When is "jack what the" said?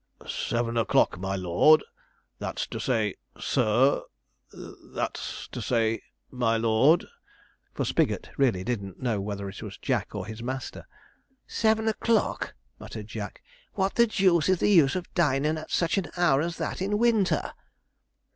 13.05-14.07